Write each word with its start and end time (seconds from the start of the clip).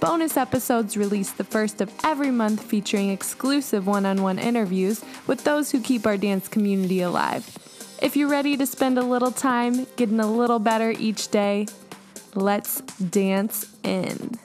Bonus 0.00 0.36
episodes 0.36 0.96
released 0.96 1.38
the 1.38 1.44
first 1.44 1.80
of 1.80 1.92
every 2.04 2.30
month 2.30 2.62
featuring 2.62 3.10
exclusive 3.10 3.88
one 3.88 4.06
on 4.06 4.22
one 4.22 4.38
interviews 4.38 5.04
with 5.26 5.42
those 5.42 5.72
who 5.72 5.80
keep 5.80 6.06
our 6.06 6.16
dance 6.16 6.46
community 6.46 7.00
alive. 7.00 7.58
If 8.00 8.16
you're 8.16 8.28
ready 8.28 8.56
to 8.58 8.64
spend 8.64 8.96
a 8.96 9.02
little 9.02 9.32
time 9.32 9.88
getting 9.96 10.20
a 10.20 10.30
little 10.30 10.60
better 10.60 10.92
each 10.92 11.28
day, 11.28 11.66
let's 12.36 12.80
dance 12.92 13.74
in. 13.82 14.38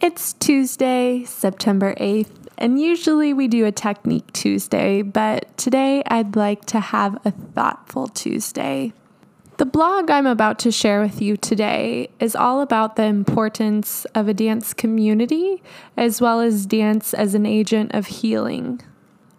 It's 0.00 0.32
Tuesday, 0.32 1.22
September 1.24 1.94
8th, 1.94 2.47
and 2.58 2.80
usually 2.80 3.32
we 3.32 3.48
do 3.48 3.64
a 3.64 3.72
Technique 3.72 4.32
Tuesday, 4.32 5.02
but 5.02 5.56
today 5.56 6.02
I'd 6.06 6.36
like 6.36 6.64
to 6.66 6.80
have 6.80 7.18
a 7.24 7.30
Thoughtful 7.30 8.08
Tuesday. 8.08 8.92
The 9.58 9.66
blog 9.66 10.10
I'm 10.10 10.26
about 10.26 10.58
to 10.60 10.72
share 10.72 11.00
with 11.00 11.22
you 11.22 11.36
today 11.36 12.10
is 12.20 12.36
all 12.36 12.60
about 12.60 12.96
the 12.96 13.04
importance 13.04 14.04
of 14.14 14.28
a 14.28 14.34
dance 14.34 14.74
community 14.74 15.62
as 15.96 16.20
well 16.20 16.40
as 16.40 16.66
dance 16.66 17.14
as 17.14 17.34
an 17.34 17.46
agent 17.46 17.94
of 17.94 18.06
healing. 18.06 18.80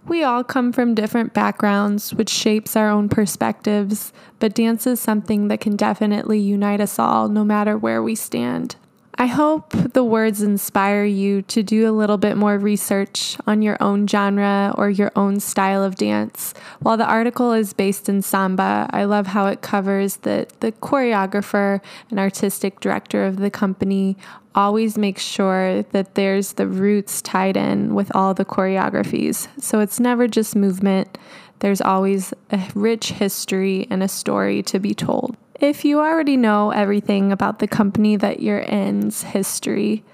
We 0.08 0.23
all 0.23 0.44
come 0.44 0.72
from 0.72 0.95
different 0.95 1.34
backgrounds, 1.34 2.14
which 2.14 2.30
shapes 2.30 2.75
our 2.75 2.90
own 2.90 3.09
perspectives, 3.09 4.12
but 4.40 4.56
dance 4.56 4.88
is 4.88 5.00
something 5.00 5.50
that 5.50 5.62
can 5.62 5.75
definitely 5.75 6.40
unite 6.40 6.81
us 6.81 6.97
all 6.97 7.28
no 7.28 7.44
matter 7.44 7.78
where 7.78 8.02
we 8.02 8.16
stand. 8.16 8.75
I 9.22 9.25
hope 9.25 9.72
the 9.72 10.03
words 10.06 10.42
inspire 10.42 11.03
you 11.03 11.42
to 11.42 11.62
do 11.62 11.89
a 11.89 11.92
little 11.92 12.17
bit 12.17 12.38
more 12.38 12.58
research 12.58 13.36
on 13.45 13.62
your 13.62 13.75
own 13.84 14.08
genre 14.08 14.73
or 14.78 14.89
your 14.89 15.12
own 15.14 15.42
style 15.42 15.84
of 15.84 15.98
dance. 15.98 16.53
While 16.80 16.95
the 16.95 17.06
article 17.06 17.52
is 17.52 17.73
based 17.73 18.08
in 18.08 18.22
samba, 18.22 18.90
I 18.92 19.03
love 19.03 19.28
how 19.28 19.47
it 19.47 19.62
covers 19.62 20.16
that 20.17 20.58
the 20.62 20.72
choreographer 20.72 21.81
and 22.09 22.17
artistic 22.17 22.80
director 22.80 23.25
of 23.25 23.40
the 23.40 23.52
company 23.52 24.16
always 24.56 24.97
makes 24.97 25.22
sure 25.22 25.84
that 25.84 26.16
there's 26.16 26.53
the 26.53 26.67
roots 26.67 27.22
tied 27.22 27.58
in 27.58 27.95
with 27.95 28.16
all 28.16 28.34
the 28.34 28.45
choreographies. 28.45 29.50
So 29.62 29.81
it's 29.81 30.00
never 30.00 30.30
just 30.30 30.56
movement, 30.56 31.17
there's 31.59 31.81
always 31.81 32.34
a 32.52 32.62
rich 32.73 33.12
history 33.12 33.86
and 33.90 34.02
a 34.02 34.08
story 34.08 34.64
to 34.64 34.80
be 34.80 34.94
told. 34.94 35.36
If 35.60 35.84
you 35.84 36.00
already 36.00 36.38
know 36.38 36.72
everything 36.72 37.34
about 37.34 37.60
the 37.60 37.68
company 37.68 38.16
that 38.16 38.40
you're 38.40 38.62
in's 38.62 39.24
history, 39.24 40.06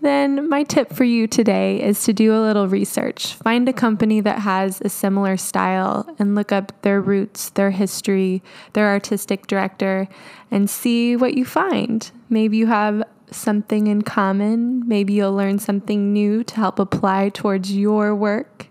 then 0.00 0.48
my 0.48 0.62
tip 0.62 0.92
for 0.92 1.02
you 1.02 1.26
today 1.26 1.82
is 1.82 2.04
to 2.04 2.12
do 2.12 2.32
a 2.32 2.38
little 2.38 2.68
research. 2.68 3.34
Find 3.34 3.68
a 3.68 3.72
company 3.72 4.20
that 4.20 4.38
has 4.38 4.80
a 4.80 4.88
similar 4.88 5.36
style 5.36 6.08
and 6.20 6.36
look 6.36 6.52
up 6.52 6.80
their 6.82 7.00
roots, 7.00 7.50
their 7.50 7.72
history, 7.72 8.44
their 8.74 8.88
artistic 8.88 9.48
director, 9.48 10.06
and 10.52 10.70
see 10.70 11.16
what 11.16 11.34
you 11.34 11.44
find. 11.44 12.08
Maybe 12.28 12.56
you 12.56 12.68
have 12.68 13.02
something 13.32 13.88
in 13.88 14.02
common. 14.02 14.86
Maybe 14.86 15.14
you'll 15.14 15.34
learn 15.34 15.58
something 15.58 16.12
new 16.12 16.44
to 16.44 16.54
help 16.54 16.78
apply 16.78 17.30
towards 17.30 17.76
your 17.76 18.14
work. 18.14 18.68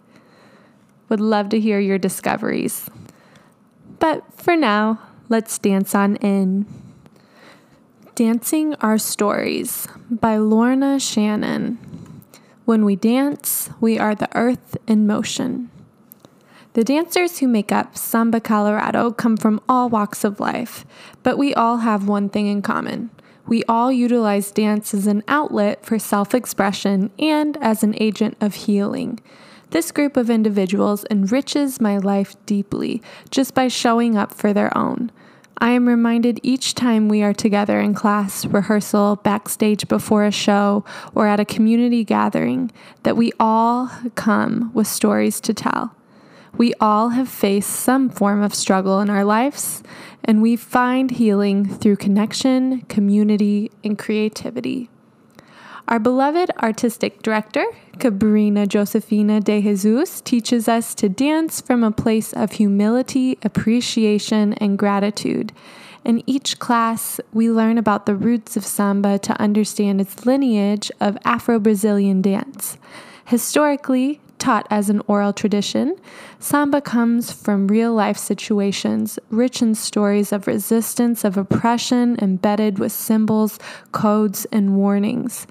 Would 1.10 1.20
love 1.20 1.50
to 1.50 1.60
hear 1.60 1.80
your 1.80 1.98
discoveries. 1.98 2.90
But 4.00 4.24
for 4.34 4.56
now, 4.56 5.00
Let's 5.32 5.58
dance 5.60 5.96
on 5.96 6.18
in. 6.18 6.66
Dancing 8.16 8.76
Our 8.82 8.98
Stories 8.98 9.88
by 10.10 10.36
Lorna 10.36 11.00
Shannon. 11.00 11.78
When 12.66 12.84
we 12.84 12.98
dance, 12.98 13.70
we 13.80 13.98
are 13.98 14.14
the 14.14 14.28
earth 14.36 14.76
in 14.88 15.08
motion. 15.08 15.72
The 16.74 16.84
dancers 16.84 17.40
who 17.40 17.48
make 17.48 17.72
up 17.72 17.96
Samba 17.96 18.42
Colorado 18.42 19.10
come 19.12 19.38
from 19.38 19.62
all 19.70 19.88
walks 19.88 20.26
of 20.26 20.42
life, 20.42 20.86
but 21.24 21.38
we 21.38 21.54
all 21.54 21.78
have 21.78 22.10
one 22.10 22.28
thing 22.28 22.48
in 22.48 22.62
common. 22.62 23.10
We 23.48 23.64
all 23.70 23.90
utilize 23.90 24.52
dance 24.52 24.94
as 24.94 25.08
an 25.08 25.24
outlet 25.30 25.86
for 25.86 25.98
self 25.98 26.36
expression 26.36 27.10
and 27.18 27.56
as 27.62 27.84
an 27.84 27.96
agent 28.02 28.36
of 28.42 28.56
healing. 28.56 29.22
This 29.70 29.94
group 29.94 30.18
of 30.18 30.30
individuals 30.30 31.06
enriches 31.10 31.80
my 31.80 31.98
life 32.00 32.36
deeply 32.46 33.02
just 33.30 33.54
by 33.54 33.70
showing 33.70 34.18
up 34.18 34.34
for 34.34 34.52
their 34.52 34.78
own. 34.78 35.10
I 35.62 35.74
am 35.74 35.88
reminded 35.88 36.40
each 36.42 36.74
time 36.74 37.08
we 37.08 37.22
are 37.22 37.36
together 37.36 37.80
in 37.80 37.94
class, 37.94 38.48
rehearsal, 38.48 39.18
backstage 39.18 39.88
before 39.88 40.26
a 40.26 40.32
show, 40.32 40.84
or 41.14 41.28
at 41.28 41.40
a 41.40 41.46
community 41.46 42.04
gathering 42.04 42.72
that 43.04 43.16
we 43.16 43.32
all 43.40 43.92
come 44.16 44.72
with 44.74 44.88
stories 44.88 45.40
to 45.42 45.54
tell. 45.54 45.96
We 46.58 46.74
all 46.82 47.10
have 47.10 47.30
faced 47.30 47.70
some 47.70 48.10
form 48.10 48.42
of 48.42 48.56
struggle 48.56 49.00
in 49.02 49.12
our 49.12 49.24
lives, 49.24 49.84
and 50.26 50.42
we 50.42 50.56
find 50.56 51.12
healing 51.12 51.70
through 51.70 51.98
connection, 51.98 52.82
community, 52.90 53.70
and 53.84 54.00
creativity. 54.00 54.91
Our 55.88 56.00
beloved 56.00 56.52
artistic 56.62 57.22
director, 57.22 57.66
Cabrina 57.98 58.68
Josefina 58.68 59.42
de 59.42 59.62
Jesus, 59.62 60.22
teaches 60.22 60.68
us 60.68 60.96
to 60.96 61.10
dance 61.10 61.60
from 61.60 61.84
a 61.84 61.92
place 61.92 62.34
of 62.34 62.54
humility, 62.54 63.38
appreciation, 63.44 64.54
and 64.54 64.78
gratitude. 64.78 65.52
In 66.06 66.24
each 66.26 66.60
class, 66.60 67.20
we 67.34 67.52
learn 67.52 67.78
about 67.78 68.06
the 68.06 68.16
roots 68.16 68.56
of 68.58 68.66
samba 68.66 69.20
to 69.20 69.40
understand 69.40 70.02
its 70.02 70.26
lineage 70.26 70.92
of 71.00 71.18
Afro 71.26 71.60
Brazilian 71.60 72.22
dance. 72.22 72.78
Historically, 73.26 74.20
taught 74.40 74.66
as 74.72 74.90
an 74.90 75.02
oral 75.08 75.32
tradition, 75.32 75.96
samba 76.40 76.82
comes 76.82 77.32
from 77.32 77.68
real 77.68 77.94
life 77.94 78.18
situations, 78.18 79.20
rich 79.30 79.62
in 79.62 79.76
stories 79.76 80.34
of 80.34 80.48
resistance, 80.48 81.24
of 81.24 81.38
oppression, 81.38 82.18
embedded 82.22 82.80
with 82.80 82.92
symbols, 82.92 83.60
codes, 83.92 84.46
and 84.52 84.76
warnings. 84.76 85.46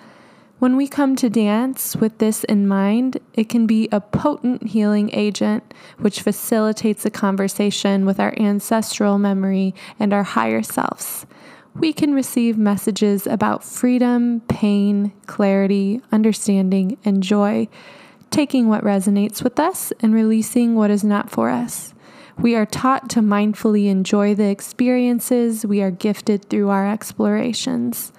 When 0.61 0.77
we 0.77 0.89
come 0.89 1.17
to 1.17 1.31
dance 1.31 1.97
with 1.97 2.19
this 2.19 2.45
in 2.45 2.69
mind, 2.69 3.17
it 3.33 3.49
can 3.49 3.67
be 3.67 3.89
a 3.91 3.99
potent 3.99 4.67
healing 4.67 5.09
agent 5.15 5.73
which 5.97 6.21
facilitates 6.21 7.07
a 7.07 7.11
conversation 7.11 8.05
with 8.05 8.21
our 8.21 8.35
ancestral 8.39 9.17
memory 9.17 9.75
and 9.99 10.13
our 10.13 10.23
higher 10.23 10.63
selves. 10.63 11.25
We 11.75 11.95
can 11.95 12.13
receive 12.13 12.59
messages 12.59 13.27
about 13.27 13.65
freedom, 13.65 14.43
pain, 14.49 15.15
clarity, 15.25 16.03
understanding, 16.13 16.99
and 17.07 17.23
joy, 17.23 17.67
taking 18.31 18.69
what 18.69 18.85
resonates 18.85 19.43
with 19.43 19.59
us 19.59 19.95
and 20.01 20.13
releasing 20.13 20.75
what 20.75 20.91
is 20.91 21.03
not 21.03 21.31
for 21.31 21.49
us. 21.49 21.95
We 22.37 22.55
are 22.55 22.67
taught 22.67 23.09
to 23.11 23.21
mindfully 23.21 23.89
enjoy 23.89 24.35
the 24.35 24.51
experiences 24.51 25.65
we 25.65 25.81
are 25.81 25.91
gifted 25.91 26.51
through 26.51 26.69
our 26.69 26.87
explorations. 26.87 28.13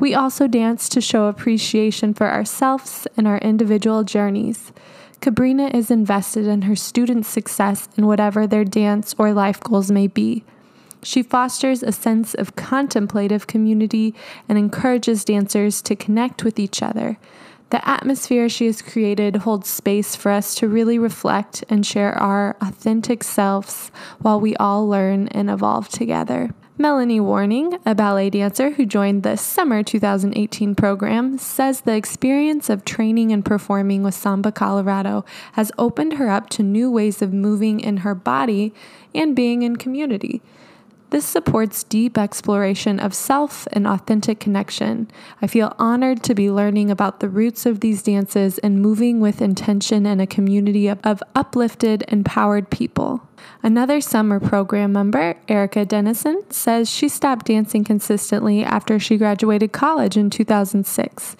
We 0.00 0.14
also 0.14 0.48
dance 0.48 0.88
to 0.88 1.02
show 1.02 1.26
appreciation 1.26 2.14
for 2.14 2.26
ourselves 2.26 3.06
and 3.18 3.28
our 3.28 3.36
individual 3.36 4.02
journeys. 4.02 4.72
Cabrina 5.20 5.74
is 5.74 5.90
invested 5.90 6.46
in 6.46 6.62
her 6.62 6.74
students' 6.74 7.28
success 7.28 7.86
in 7.98 8.06
whatever 8.06 8.46
their 8.46 8.64
dance 8.64 9.14
or 9.18 9.34
life 9.34 9.60
goals 9.60 9.90
may 9.90 10.06
be. 10.06 10.42
She 11.02 11.22
fosters 11.22 11.82
a 11.82 11.92
sense 11.92 12.32
of 12.32 12.56
contemplative 12.56 13.46
community 13.46 14.14
and 14.48 14.56
encourages 14.56 15.22
dancers 15.22 15.82
to 15.82 15.94
connect 15.94 16.44
with 16.44 16.58
each 16.58 16.82
other. 16.82 17.18
The 17.68 17.86
atmosphere 17.86 18.48
she 18.48 18.66
has 18.66 18.80
created 18.80 19.36
holds 19.36 19.68
space 19.68 20.16
for 20.16 20.32
us 20.32 20.54
to 20.56 20.68
really 20.68 20.98
reflect 20.98 21.62
and 21.68 21.84
share 21.84 22.14
our 22.14 22.56
authentic 22.62 23.22
selves 23.22 23.92
while 24.20 24.40
we 24.40 24.56
all 24.56 24.88
learn 24.88 25.28
and 25.28 25.50
evolve 25.50 25.90
together. 25.90 26.54
Melanie 26.80 27.20
Warning, 27.20 27.78
a 27.84 27.94
ballet 27.94 28.30
dancer 28.30 28.70
who 28.70 28.86
joined 28.86 29.22
the 29.22 29.36
summer 29.36 29.82
2018 29.82 30.74
program, 30.74 31.36
says 31.36 31.82
the 31.82 31.94
experience 31.94 32.70
of 32.70 32.86
training 32.86 33.32
and 33.32 33.44
performing 33.44 34.02
with 34.02 34.14
Samba 34.14 34.50
Colorado 34.50 35.22
has 35.52 35.70
opened 35.76 36.14
her 36.14 36.30
up 36.30 36.48
to 36.48 36.62
new 36.62 36.90
ways 36.90 37.20
of 37.20 37.34
moving 37.34 37.80
in 37.80 37.98
her 37.98 38.14
body 38.14 38.72
and 39.14 39.36
being 39.36 39.60
in 39.60 39.76
community. 39.76 40.40
This 41.10 41.24
supports 41.24 41.82
deep 41.82 42.16
exploration 42.16 43.00
of 43.00 43.14
self 43.14 43.66
and 43.72 43.84
authentic 43.84 44.38
connection. 44.38 45.10
I 45.42 45.48
feel 45.48 45.74
honored 45.76 46.22
to 46.22 46.36
be 46.36 46.52
learning 46.52 46.88
about 46.88 47.18
the 47.18 47.28
roots 47.28 47.66
of 47.66 47.80
these 47.80 48.02
dances 48.02 48.58
and 48.58 48.80
moving 48.80 49.18
with 49.18 49.42
intention 49.42 50.06
in 50.06 50.20
a 50.20 50.26
community 50.26 50.86
of, 50.86 51.00
of 51.02 51.20
uplifted, 51.34 52.04
empowered 52.06 52.70
people. 52.70 53.28
Another 53.60 54.00
summer 54.00 54.38
program 54.38 54.92
member, 54.92 55.34
Erica 55.48 55.84
Dennison, 55.84 56.44
says 56.48 56.88
she 56.88 57.08
stopped 57.08 57.46
dancing 57.46 57.82
consistently 57.82 58.62
after 58.62 59.00
she 59.00 59.16
graduated 59.16 59.72
college 59.72 60.16
in 60.16 60.30
2006. 60.30 61.36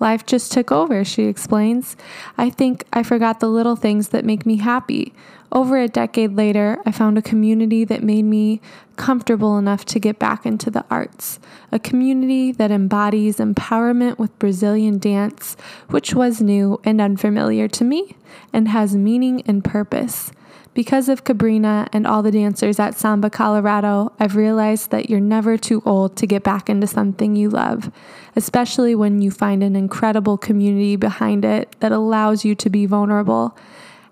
Life 0.00 0.26
just 0.26 0.52
took 0.52 0.70
over, 0.70 1.02
she 1.02 1.24
explains. 1.24 1.96
I 2.36 2.50
think 2.50 2.84
I 2.92 3.02
forgot 3.02 3.40
the 3.40 3.48
little 3.48 3.76
things 3.76 4.08
that 4.08 4.24
make 4.24 4.44
me 4.44 4.56
happy. 4.56 5.14
Over 5.54 5.78
a 5.78 5.86
decade 5.86 6.34
later, 6.34 6.80
I 6.84 6.90
found 6.90 7.16
a 7.16 7.22
community 7.22 7.84
that 7.84 8.02
made 8.02 8.24
me 8.24 8.60
comfortable 8.96 9.56
enough 9.56 9.84
to 9.84 10.00
get 10.00 10.18
back 10.18 10.44
into 10.44 10.68
the 10.68 10.84
arts. 10.90 11.38
A 11.70 11.78
community 11.78 12.50
that 12.50 12.72
embodies 12.72 13.36
empowerment 13.36 14.18
with 14.18 14.36
Brazilian 14.40 14.98
dance, 14.98 15.56
which 15.88 16.12
was 16.12 16.40
new 16.40 16.80
and 16.82 17.00
unfamiliar 17.00 17.68
to 17.68 17.84
me, 17.84 18.16
and 18.52 18.66
has 18.66 18.96
meaning 18.96 19.42
and 19.42 19.62
purpose. 19.64 20.32
Because 20.74 21.08
of 21.08 21.22
Cabrina 21.22 21.86
and 21.92 22.04
all 22.04 22.20
the 22.20 22.32
dancers 22.32 22.80
at 22.80 22.98
Samba 22.98 23.30
Colorado, 23.30 24.12
I've 24.18 24.34
realized 24.34 24.90
that 24.90 25.08
you're 25.08 25.20
never 25.20 25.56
too 25.56 25.82
old 25.86 26.16
to 26.16 26.26
get 26.26 26.42
back 26.42 26.68
into 26.68 26.88
something 26.88 27.36
you 27.36 27.48
love, 27.48 27.92
especially 28.34 28.96
when 28.96 29.22
you 29.22 29.30
find 29.30 29.62
an 29.62 29.76
incredible 29.76 30.36
community 30.36 30.96
behind 30.96 31.44
it 31.44 31.76
that 31.78 31.92
allows 31.92 32.44
you 32.44 32.56
to 32.56 32.68
be 32.68 32.86
vulnerable. 32.86 33.56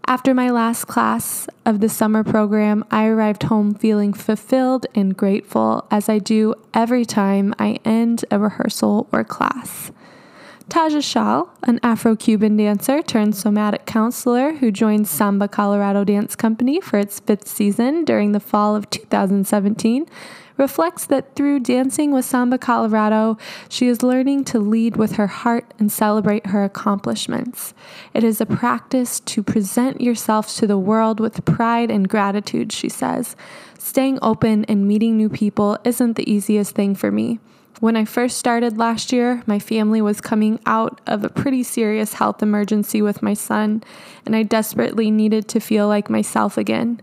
After 0.07 0.35
my 0.35 0.51
last 0.51 0.87
class 0.87 1.47
of 1.65 1.81
the 1.81 1.89
summer 1.89 2.25
program, 2.25 2.85
I 2.91 3.07
arrived 3.07 3.45
home 3.45 3.75
feeling 3.75 4.13
fulfilled 4.13 4.85
and 4.95 5.17
grateful 5.17 5.87
as 5.91 6.09
I 6.09 6.19
do 6.19 6.55
every 6.75 7.05
time 7.05 7.55
I 7.59 7.79
end 7.85 8.25
a 8.31 8.39
rehearsal 8.39 9.09
or 9.13 9.25
class. 9.25 9.93
Taja 10.69 11.03
Shal, 11.03 11.53
an 11.63 11.79
Afro 11.83 12.17
Cuban 12.17 12.57
dancer 12.57 13.03
turned 13.03 13.37
somatic 13.37 13.87
counselor 13.87 14.55
who 14.55 14.71
joined 14.71 15.07
Samba 15.07 15.47
Colorado 15.49 16.03
Dance 16.05 16.35
Company 16.35 16.81
for 16.81 16.99
its 16.99 17.21
fifth 17.21 17.47
season 17.47 18.05
during 18.05 18.33
the 18.33 18.41
fall 18.41 18.75
of 18.75 18.91
2017, 18.91 20.07
reflects 20.57 21.07
that 21.07 21.35
through 21.35 21.61
dancing 21.61 22.13
with 22.13 22.25
Samba 22.25 22.59
Colorado, 22.59 23.39
she 23.69 23.89
is 23.89 24.03
learning 24.03 24.45
to 24.45 24.59
lead 24.59 24.97
with 24.97 25.13
her 25.13 25.27
heart 25.27 25.73
and 25.79 25.91
celebrate 25.91 26.47
her 26.47 26.65
accomplishments. 26.65 27.75
It 28.15 28.25
is 28.25 28.41
a 28.41 28.47
practice 28.47 29.21
to 29.21 29.43
present 29.43 30.01
yourself 30.01 30.55
to 30.57 30.67
the 30.67 30.79
world 30.79 31.21
with 31.21 31.45
pride 31.45 31.91
and 31.91 32.09
gratitude, 32.09 32.73
she 32.73 32.89
says. 32.89 33.37
Staying 33.79 34.19
open 34.23 34.65
and 34.67 34.87
meeting 34.87 35.17
new 35.17 35.29
people 35.29 35.79
isn't 35.85 36.17
the 36.17 36.31
easiest 36.31 36.75
thing 36.75 36.95
for 36.95 37.11
me. 37.11 37.39
When 37.81 37.97
I 37.97 38.05
first 38.05 38.39
started 38.39 38.79
last 38.79 39.13
year, 39.13 39.43
my 39.45 39.59
family 39.59 40.01
was 40.01 40.21
coming 40.21 40.61
out 40.67 41.01
of 41.05 41.25
a 41.25 41.29
pretty 41.29 41.65
serious 41.65 42.15
health 42.15 42.41
emergency 42.41 43.03
with 43.03 43.23
my 43.23 43.35
son, 43.35 43.83
and 44.25 44.37
I 44.37 44.45
desperately 44.45 45.11
needed 45.11 45.49
to 45.49 45.59
feel 45.59 45.89
like 45.89 46.09
myself 46.09 46.57
again. 46.57 47.01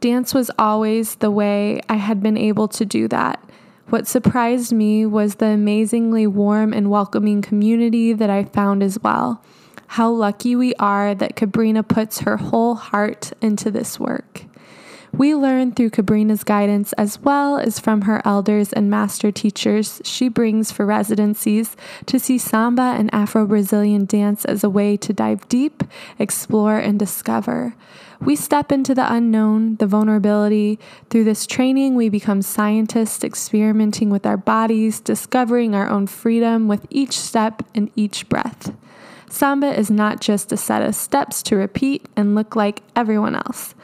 Dance 0.00 0.34
was 0.34 0.50
always 0.58 1.16
the 1.16 1.30
way 1.30 1.80
I 1.88 1.94
had 1.94 2.22
been 2.22 2.36
able 2.36 2.68
to 2.68 2.84
do 2.84 3.08
that. 3.08 3.42
What 3.88 4.06
surprised 4.06 4.72
me 4.72 5.06
was 5.06 5.36
the 5.36 5.46
amazingly 5.46 6.26
warm 6.26 6.72
and 6.72 6.90
welcoming 6.90 7.40
community 7.40 8.12
that 8.12 8.30
I 8.30 8.44
found 8.44 8.82
as 8.82 8.98
well. 9.00 9.42
How 9.86 10.10
lucky 10.10 10.56
we 10.56 10.74
are 10.74 11.14
that 11.14 11.36
Cabrina 11.36 11.86
puts 11.86 12.20
her 12.20 12.36
whole 12.36 12.74
heart 12.74 13.32
into 13.40 13.70
this 13.70 14.00
work. 14.00 14.45
We 15.16 15.34
learn 15.34 15.72
through 15.72 15.90
Cabrina's 15.90 16.44
guidance 16.44 16.92
as 16.94 17.18
well 17.20 17.56
as 17.56 17.80
from 17.80 18.02
her 18.02 18.20
elders 18.26 18.74
and 18.74 18.90
master 18.90 19.32
teachers 19.32 20.02
she 20.04 20.28
brings 20.28 20.70
for 20.70 20.84
residencies 20.84 21.74
to 22.04 22.20
see 22.20 22.36
samba 22.36 22.94
and 22.98 23.08
Afro 23.14 23.46
Brazilian 23.46 24.04
dance 24.04 24.44
as 24.44 24.62
a 24.62 24.68
way 24.68 24.98
to 24.98 25.14
dive 25.14 25.48
deep, 25.48 25.82
explore, 26.18 26.76
and 26.76 26.98
discover. 26.98 27.74
We 28.20 28.36
step 28.36 28.70
into 28.70 28.94
the 28.94 29.10
unknown, 29.10 29.76
the 29.76 29.86
vulnerability. 29.86 30.78
Through 31.08 31.24
this 31.24 31.46
training, 31.46 31.94
we 31.94 32.10
become 32.10 32.42
scientists 32.42 33.24
experimenting 33.24 34.10
with 34.10 34.26
our 34.26 34.36
bodies, 34.36 35.00
discovering 35.00 35.74
our 35.74 35.88
own 35.88 36.08
freedom 36.08 36.68
with 36.68 36.86
each 36.90 37.18
step 37.18 37.62
and 37.74 37.90
each 37.96 38.28
breath. 38.28 38.74
Samba 39.30 39.78
is 39.78 39.90
not 39.90 40.20
just 40.20 40.52
a 40.52 40.58
set 40.58 40.82
of 40.82 40.94
steps 40.94 41.42
to 41.44 41.56
repeat 41.56 42.06
and 42.16 42.34
look 42.34 42.54
like 42.54 42.82
everyone 42.94 43.34
else. 43.34 43.74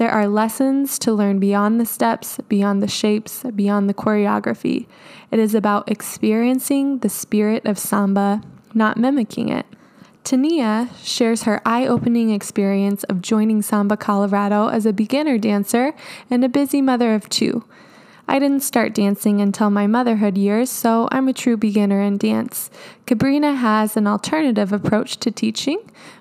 There 0.00 0.10
are 0.10 0.28
lessons 0.28 0.98
to 1.00 1.12
learn 1.12 1.40
beyond 1.40 1.78
the 1.78 1.84
steps, 1.84 2.38
beyond 2.48 2.82
the 2.82 2.88
shapes, 2.88 3.44
beyond 3.54 3.86
the 3.86 3.92
choreography. 3.92 4.86
It 5.30 5.38
is 5.38 5.54
about 5.54 5.90
experiencing 5.90 7.00
the 7.00 7.10
spirit 7.10 7.66
of 7.66 7.78
samba, 7.78 8.40
not 8.72 8.96
mimicking 8.96 9.50
it. 9.50 9.66
Tania 10.24 10.88
shares 11.02 11.42
her 11.42 11.60
eye 11.66 11.86
opening 11.86 12.30
experience 12.30 13.04
of 13.04 13.20
joining 13.20 13.60
Samba 13.60 13.98
Colorado 13.98 14.68
as 14.68 14.86
a 14.86 14.92
beginner 14.94 15.36
dancer 15.36 15.92
and 16.30 16.42
a 16.42 16.48
busy 16.48 16.80
mother 16.80 17.14
of 17.14 17.28
two. 17.28 17.66
I 18.26 18.38
didn't 18.38 18.62
start 18.62 18.94
dancing 18.94 19.42
until 19.42 19.68
my 19.68 19.86
motherhood 19.86 20.38
years, 20.38 20.70
so 20.70 21.10
I'm 21.12 21.28
a 21.28 21.34
true 21.34 21.58
beginner 21.58 22.00
in 22.00 22.16
dance. 22.16 22.70
Cabrina 23.06 23.54
has 23.54 23.98
an 23.98 24.06
alternative 24.06 24.72
approach 24.72 25.18
to 25.18 25.30
teaching, 25.30 25.78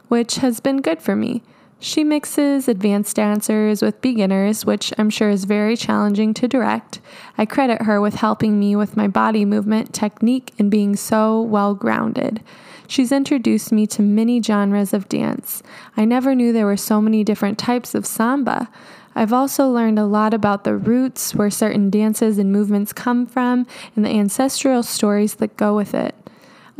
which 0.10 0.36
has 0.36 0.60
been 0.60 0.82
good 0.82 1.02
for 1.02 1.16
me. 1.16 1.44
She 1.82 2.04
mixes 2.04 2.68
advanced 2.68 3.16
dancers 3.16 3.82
with 3.82 4.02
beginners, 4.02 4.66
which 4.66 4.92
I'm 4.98 5.10
sure 5.10 5.30
is 5.30 5.46
very 5.46 5.78
challenging 5.78 6.34
to 6.34 6.48
direct. 6.48 7.00
I 7.38 7.46
credit 7.46 7.84
her 7.84 8.02
with 8.02 8.16
helping 8.16 8.60
me 8.60 8.76
with 8.76 8.98
my 8.98 9.08
body 9.08 9.46
movement 9.46 9.94
technique 9.94 10.52
and 10.60 10.70
being 10.70 10.98
so 10.98 11.42
well 11.42 11.74
grounded. 11.74 12.44
She's 12.88 13.14
introduced 13.14 13.72
me 13.72 13.88
to 13.88 14.02
many 14.02 14.42
genres 14.42 14.94
of 14.94 15.08
dance. 15.08 15.64
I 15.96 16.04
never 16.04 16.36
knew 16.36 16.52
there 16.52 16.66
were 16.66 16.76
so 16.76 17.00
many 17.00 17.24
different 17.24 17.58
types 17.58 17.96
of 17.96 18.06
samba. 18.06 18.70
I've 19.16 19.32
also 19.32 19.70
learned 19.70 20.00
a 20.00 20.06
lot 20.06 20.34
about 20.34 20.66
the 20.66 20.76
roots, 20.76 21.34
where 21.34 21.50
certain 21.50 21.90
dances 21.90 22.38
and 22.38 22.52
movements 22.52 22.92
come 22.92 23.26
from, 23.26 23.66
and 23.96 24.04
the 24.04 24.10
ancestral 24.10 24.84
stories 24.84 25.36
that 25.36 25.56
go 25.56 25.76
with 25.76 25.94
it. 25.94 26.16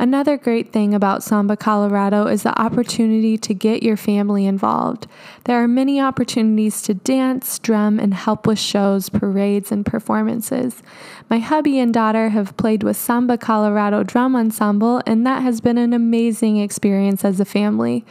Another 0.00 0.38
great 0.38 0.72
thing 0.72 0.94
about 0.94 1.22
Samba 1.22 1.58
Colorado 1.58 2.26
is 2.26 2.42
the 2.42 2.58
opportunity 2.58 3.36
to 3.36 3.52
get 3.52 3.82
your 3.82 3.98
family 3.98 4.46
involved. 4.46 5.06
There 5.44 5.62
are 5.62 5.68
many 5.68 6.00
opportunities 6.00 6.80
to 6.84 6.94
dance, 6.94 7.58
drum, 7.58 8.00
and 8.00 8.14
help 8.14 8.46
with 8.46 8.58
shows, 8.58 9.10
parades, 9.10 9.70
and 9.70 9.84
performances. 9.84 10.82
My 11.28 11.38
hubby 11.38 11.78
and 11.78 11.92
daughter 11.92 12.30
have 12.30 12.56
played 12.56 12.82
with 12.82 12.96
Samba 12.96 13.36
Colorado 13.36 14.02
Drum 14.02 14.34
Ensemble, 14.34 15.02
and 15.04 15.26
that 15.26 15.42
has 15.42 15.60
been 15.60 15.76
an 15.76 15.92
amazing 15.92 16.56
experience 16.56 17.22
as 17.22 17.38
a 17.38 17.44
family. 17.44 18.06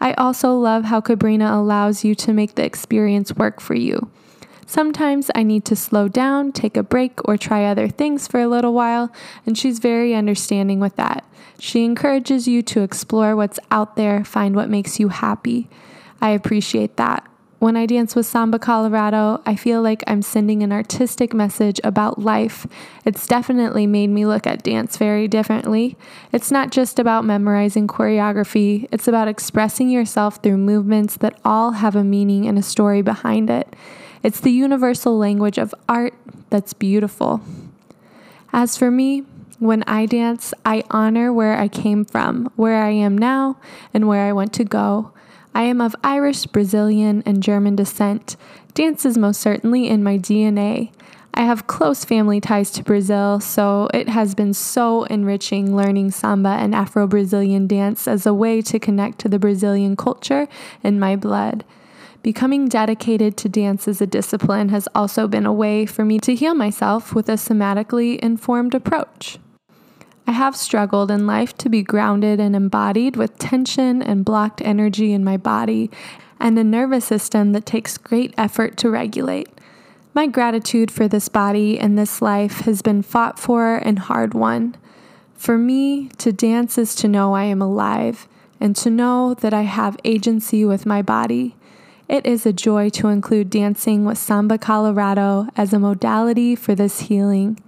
I 0.00 0.14
also 0.14 0.54
love 0.54 0.84
how 0.84 1.02
Cabrina 1.02 1.54
allows 1.54 2.04
you 2.04 2.14
to 2.14 2.32
make 2.32 2.54
the 2.54 2.64
experience 2.64 3.34
work 3.34 3.60
for 3.60 3.74
you. 3.74 4.08
Sometimes 4.66 5.30
I 5.34 5.42
need 5.42 5.64
to 5.66 5.76
slow 5.76 6.08
down, 6.08 6.52
take 6.52 6.76
a 6.76 6.82
break, 6.82 7.26
or 7.28 7.36
try 7.36 7.64
other 7.64 7.88
things 7.88 8.26
for 8.26 8.40
a 8.40 8.48
little 8.48 8.72
while, 8.72 9.12
and 9.46 9.56
she's 9.56 9.78
very 9.78 10.14
understanding 10.14 10.80
with 10.80 10.96
that. 10.96 11.24
She 11.58 11.84
encourages 11.84 12.48
you 12.48 12.62
to 12.62 12.82
explore 12.82 13.36
what's 13.36 13.60
out 13.70 13.96
there, 13.96 14.24
find 14.24 14.56
what 14.56 14.70
makes 14.70 14.98
you 14.98 15.08
happy. 15.08 15.68
I 16.20 16.30
appreciate 16.30 16.96
that. 16.96 17.28
When 17.64 17.76
I 17.76 17.86
dance 17.86 18.14
with 18.14 18.26
Samba 18.26 18.58
Colorado, 18.58 19.40
I 19.46 19.56
feel 19.56 19.80
like 19.80 20.02
I'm 20.06 20.20
sending 20.20 20.62
an 20.62 20.72
artistic 20.72 21.32
message 21.32 21.80
about 21.82 22.18
life. 22.18 22.66
It's 23.06 23.26
definitely 23.26 23.86
made 23.86 24.10
me 24.10 24.26
look 24.26 24.46
at 24.46 24.62
dance 24.62 24.98
very 24.98 25.28
differently. 25.28 25.96
It's 26.30 26.50
not 26.50 26.72
just 26.72 26.98
about 26.98 27.24
memorizing 27.24 27.86
choreography, 27.86 28.86
it's 28.92 29.08
about 29.08 29.28
expressing 29.28 29.88
yourself 29.88 30.42
through 30.42 30.58
movements 30.58 31.16
that 31.18 31.40
all 31.42 31.70
have 31.70 31.96
a 31.96 32.04
meaning 32.04 32.46
and 32.46 32.58
a 32.58 32.62
story 32.62 33.00
behind 33.00 33.48
it. 33.48 33.74
It's 34.24 34.40
the 34.40 34.50
universal 34.50 35.18
language 35.18 35.58
of 35.58 35.74
art 35.86 36.14
that's 36.48 36.72
beautiful. 36.72 37.42
As 38.54 38.74
for 38.74 38.90
me, 38.90 39.20
when 39.58 39.82
I 39.82 40.06
dance, 40.06 40.54
I 40.64 40.82
honor 40.88 41.30
where 41.30 41.58
I 41.58 41.68
came 41.68 42.06
from, 42.06 42.50
where 42.56 42.82
I 42.82 42.88
am 42.88 43.18
now, 43.18 43.58
and 43.92 44.08
where 44.08 44.26
I 44.26 44.32
want 44.32 44.54
to 44.54 44.64
go. 44.64 45.12
I 45.54 45.64
am 45.64 45.82
of 45.82 45.94
Irish, 46.02 46.46
Brazilian, 46.46 47.22
and 47.26 47.42
German 47.42 47.76
descent. 47.76 48.36
Dance 48.72 49.04
is 49.04 49.18
most 49.18 49.42
certainly 49.42 49.88
in 49.88 50.02
my 50.02 50.16
DNA. 50.16 50.90
I 51.34 51.42
have 51.42 51.66
close 51.66 52.02
family 52.06 52.40
ties 52.40 52.70
to 52.70 52.82
Brazil, 52.82 53.40
so 53.40 53.90
it 53.92 54.08
has 54.08 54.34
been 54.34 54.54
so 54.54 55.04
enriching 55.04 55.76
learning 55.76 56.12
samba 56.12 56.56
and 56.60 56.74
Afro 56.74 57.06
Brazilian 57.06 57.66
dance 57.66 58.08
as 58.08 58.24
a 58.24 58.32
way 58.32 58.62
to 58.62 58.78
connect 58.78 59.18
to 59.18 59.28
the 59.28 59.38
Brazilian 59.38 59.96
culture 59.96 60.48
in 60.82 60.98
my 60.98 61.14
blood. 61.14 61.62
Becoming 62.24 62.68
dedicated 62.68 63.36
to 63.36 63.50
dance 63.50 63.86
as 63.86 64.00
a 64.00 64.06
discipline 64.06 64.70
has 64.70 64.88
also 64.94 65.28
been 65.28 65.44
a 65.44 65.52
way 65.52 65.84
for 65.84 66.06
me 66.06 66.18
to 66.20 66.34
heal 66.34 66.54
myself 66.54 67.14
with 67.14 67.28
a 67.28 67.32
somatically 67.32 68.18
informed 68.18 68.74
approach. 68.74 69.38
I 70.26 70.32
have 70.32 70.56
struggled 70.56 71.10
in 71.10 71.26
life 71.26 71.54
to 71.58 71.68
be 71.68 71.82
grounded 71.82 72.40
and 72.40 72.56
embodied 72.56 73.16
with 73.16 73.36
tension 73.36 74.00
and 74.00 74.24
blocked 74.24 74.62
energy 74.62 75.12
in 75.12 75.22
my 75.22 75.36
body 75.36 75.90
and 76.40 76.58
a 76.58 76.64
nervous 76.64 77.04
system 77.04 77.52
that 77.52 77.66
takes 77.66 77.98
great 77.98 78.32
effort 78.38 78.78
to 78.78 78.88
regulate. 78.88 79.50
My 80.14 80.26
gratitude 80.26 80.90
for 80.90 81.06
this 81.06 81.28
body 81.28 81.78
and 81.78 81.98
this 81.98 82.22
life 82.22 82.60
has 82.60 82.80
been 82.80 83.02
fought 83.02 83.38
for 83.38 83.76
and 83.76 83.98
hard 83.98 84.32
won. 84.32 84.76
For 85.34 85.58
me, 85.58 86.08
to 86.16 86.32
dance 86.32 86.78
is 86.78 86.94
to 86.94 87.06
know 87.06 87.34
I 87.34 87.44
am 87.44 87.60
alive 87.60 88.26
and 88.58 88.74
to 88.76 88.88
know 88.88 89.34
that 89.34 89.52
I 89.52 89.62
have 89.62 89.98
agency 90.04 90.64
with 90.64 90.86
my 90.86 91.02
body. 91.02 91.54
It 92.08 92.26
is 92.26 92.44
a 92.44 92.52
joy 92.52 92.90
to 92.90 93.08
include 93.08 93.48
dancing 93.48 94.04
with 94.04 94.18
Samba 94.18 94.58
Colorado 94.58 95.48
as 95.56 95.72
a 95.72 95.78
modality 95.78 96.54
for 96.54 96.74
this 96.74 97.00
healing. 97.00 97.58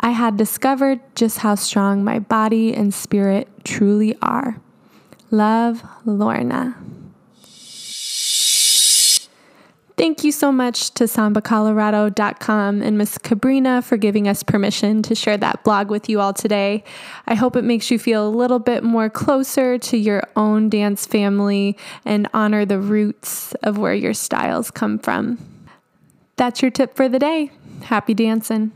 I 0.00 0.10
had 0.10 0.36
discovered 0.36 1.00
just 1.14 1.38
how 1.38 1.54
strong 1.54 2.02
my 2.02 2.18
body 2.18 2.74
and 2.74 2.94
spirit 2.94 3.48
truly 3.62 4.16
are. 4.22 4.56
Love, 5.30 5.82
Lorna. 6.04 6.76
Thank 9.96 10.24
you 10.24 10.32
so 10.32 10.50
much 10.50 10.90
to 10.92 11.04
sambacolorado.com 11.04 12.82
and 12.82 12.98
Miss 12.98 13.18
Cabrina 13.18 13.84
for 13.84 13.96
giving 13.96 14.26
us 14.26 14.42
permission 14.42 15.02
to 15.02 15.14
share 15.14 15.36
that 15.36 15.62
blog 15.64 15.90
with 15.90 16.08
you 16.08 16.20
all 16.20 16.32
today. 16.32 16.82
I 17.26 17.34
hope 17.34 17.56
it 17.56 17.62
makes 17.62 17.90
you 17.90 17.98
feel 17.98 18.26
a 18.26 18.30
little 18.30 18.58
bit 18.58 18.82
more 18.82 19.10
closer 19.10 19.78
to 19.78 19.96
your 19.96 20.22
own 20.34 20.70
dance 20.70 21.06
family 21.06 21.76
and 22.04 22.26
honor 22.32 22.64
the 22.64 22.80
roots 22.80 23.52
of 23.62 23.78
where 23.78 23.94
your 23.94 24.14
styles 24.14 24.70
come 24.70 24.98
from. 24.98 25.38
That's 26.36 26.62
your 26.62 26.70
tip 26.70 26.96
for 26.96 27.08
the 27.08 27.18
day. 27.18 27.50
Happy 27.82 28.14
dancing. 28.14 28.72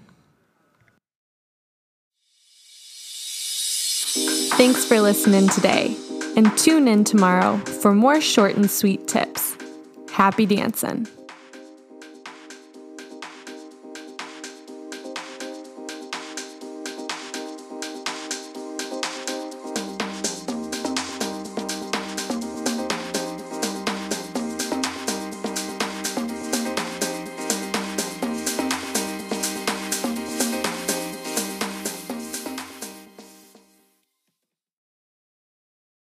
Thanks 4.56 4.84
for 4.86 5.00
listening 5.00 5.48
today, 5.48 5.96
and 6.34 6.56
tune 6.56 6.88
in 6.88 7.04
tomorrow 7.04 7.58
for 7.58 7.94
more 7.94 8.22
short 8.22 8.56
and 8.56 8.70
sweet 8.70 9.06
tips. 9.06 9.45
Happy 10.16 10.46
dancing. 10.46 11.06